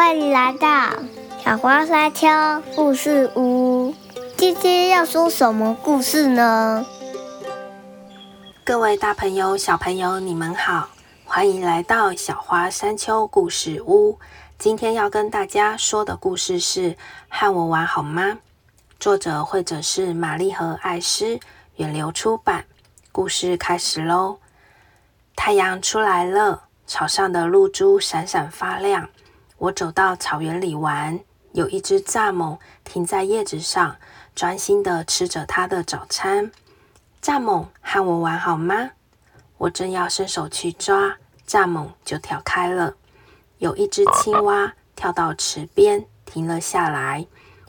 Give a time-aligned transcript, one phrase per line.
[0.00, 0.94] 欢迎来到
[1.44, 2.26] 小花山丘
[2.74, 3.94] 故事屋。
[4.34, 6.86] 今天要说什么故事呢？
[8.64, 10.88] 各位大朋友、小朋友，你们好，
[11.26, 14.18] 欢迎来到小花山丘故事屋。
[14.58, 16.92] 今天要跟大家说的故事是
[17.28, 18.22] 《和我玩好吗》，
[18.98, 21.38] 作者或者是玛丽和艾斯，
[21.76, 22.64] 远流出版。
[23.12, 24.38] 故事开始喽！
[25.36, 29.06] 太阳出来了，草上的露珠闪闪发亮。
[29.60, 31.20] 我走到草原里玩，
[31.52, 33.96] 有一只蚱蜢停在叶子上，
[34.34, 36.50] 专心的吃着它的早餐。
[37.22, 38.92] 蚱蜢和我玩好吗？
[39.58, 42.94] 我正要伸手去抓，蚱蜢就跳开了。
[43.58, 47.26] 有一只青蛙跳到池边，停了下来。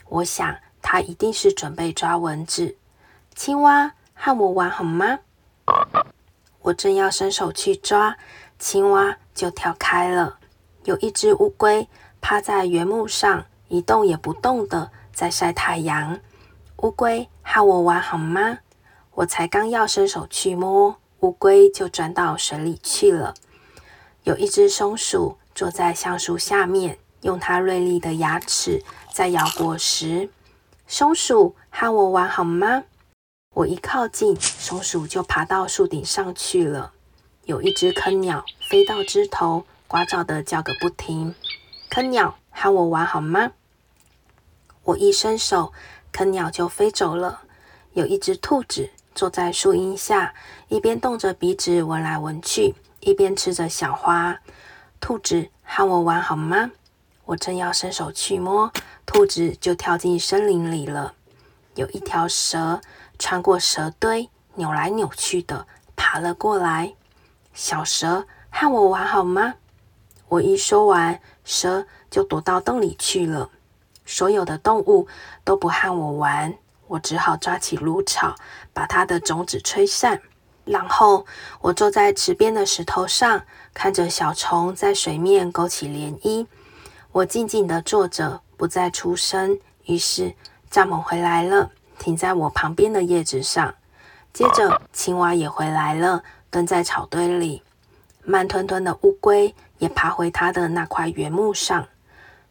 [0.08, 2.78] 我想它一定是准备抓蚊子。
[3.36, 5.20] 青蛙和我玩好吗？
[6.62, 8.16] 我正要伸手去抓，
[8.58, 10.38] 青蛙就跳开了。
[10.84, 11.88] 有一只乌龟
[12.22, 16.20] 趴在原木上，一动也不动的在晒太阳。
[16.78, 18.60] 乌龟和我玩好吗？
[19.14, 23.36] 我才刚要伸手去摸，乌龟就钻到水里去了。
[24.24, 30.30] 有一只松鼠坐在橡树下面，用它锐利的牙齿在咬果实。
[30.88, 32.86] 松鼠和我玩好吗？
[33.54, 36.94] 我一靠近，松鼠就爬到树顶上去了。
[37.46, 39.66] 有一只坑鸟飞到枝头。
[39.92, 41.36] 呱噪的叫个不停，
[41.90, 43.52] 坑鸟和我玩好吗？
[44.86, 45.74] 我一伸手，
[46.14, 47.42] 坑鸟就飞走了。
[47.92, 50.34] 有一只兔子坐在树荫下，
[50.70, 54.40] 一边动着鼻子闻来闻去，一边吃着小花。
[55.02, 56.72] 兔子和我玩好吗？
[57.26, 58.72] 我正要伸手去摸，
[59.06, 61.16] 兔子就跳进森林里了。
[61.76, 62.80] 有一条蛇
[63.20, 65.68] 穿过蛇堆，扭来扭去的
[65.98, 66.94] 爬了过来。
[67.54, 69.56] 小蛇和我玩好吗？
[70.32, 73.50] 我一说完，蛇就躲到洞里去了。
[74.06, 75.06] 所有的动物
[75.44, 76.54] 都不和我玩，
[76.88, 78.34] 我只好抓起芦草，
[78.72, 80.22] 把它的种子吹散。
[80.64, 81.26] 然后
[81.60, 86.48] 我坐在池边的石头上，看着小虫在水面勾起涟漪。
[87.12, 89.60] 我静静地坐着，不再出声。
[89.84, 90.34] 于是
[90.72, 93.76] 蚱蜢回来了，停在我旁边的叶子上。
[94.32, 97.64] 接着青蛙也回来了，蹲在草堆里。
[98.24, 101.88] 慢吞吞的乌龟也爬回它的那块原木上，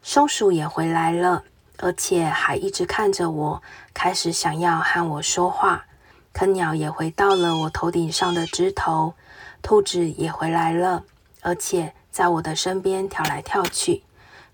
[0.03, 1.45] 松鼠也回来了，
[1.79, 3.63] 而且还一直看着我，
[3.95, 5.87] 开始想要和我说话。
[6.33, 9.15] 坑鸟也回到了我头顶上的枝头，
[9.63, 11.05] 兔子也回来了，
[11.41, 14.03] 而且在我的身边跳来跳去。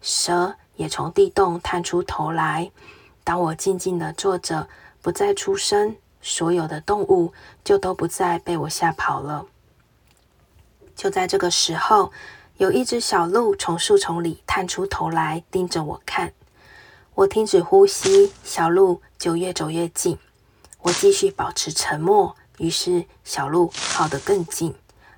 [0.03, 2.71] 蛇也从地洞探出头来。
[3.25, 4.69] 当我静静地坐着，
[5.01, 7.33] 不再出声，所有的动物
[7.65, 9.47] 就都不再被我吓跑了。
[10.95, 12.11] 就在这个时候，
[12.59, 16.33] 有一只小鹿从树丛里探出头来，盯着我看。
[17.15, 20.19] 我停止呼吸，小鹿就越走越近。
[20.81, 24.75] 我继续保持沉默，于是小鹿靠得更近，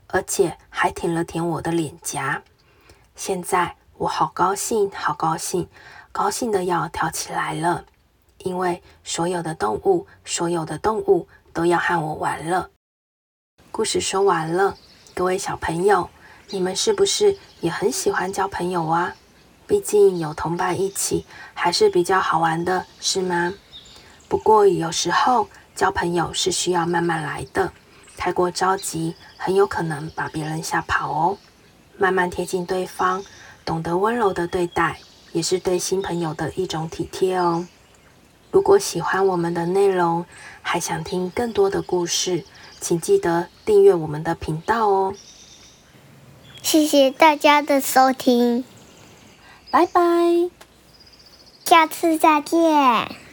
[0.08, 2.42] 而且还舔了舔我的脸颊。
[3.14, 5.68] 现在我好高兴，好高兴，
[6.10, 7.84] 高兴的要跳起来了，
[8.38, 12.70] 因为所有的动物，所有的动物都要和我玩了。
[13.70, 14.76] 故事说完了。
[15.14, 16.08] 各位小朋友，
[16.50, 19.14] 你们是不是也很喜欢交朋友啊？
[19.66, 23.52] 毕竟有同伴一起还是比较好玩的，是吗？
[24.28, 27.70] 不过有时候交朋友是需要慢慢来的，
[28.16, 31.38] 太过着急很有可能把别人吓跑哦。
[31.98, 33.22] 慢慢贴近对方，
[33.66, 34.98] 懂得温柔的对待，
[35.32, 37.66] 也是对新朋友的一种体贴哦。
[38.50, 40.24] 如果喜欢我们的内容，
[40.62, 42.46] 还想听更多的故事。
[42.80, 45.14] 请记得订阅我们的频道哦！
[46.62, 48.64] 谢谢大家的收听，
[49.70, 50.00] 拜拜，
[51.64, 53.27] 下次再见。